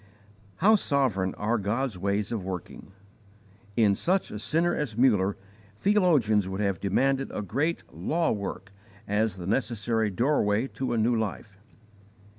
[0.55, 2.91] How sovereign are God's ways of working!
[3.77, 5.37] In such a sinner as Muller,
[5.77, 8.71] theologians would have demanded a great 'law work'
[9.07, 11.59] as the necessary doorway to a new life.